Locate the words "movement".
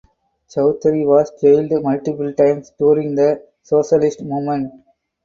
4.23-4.73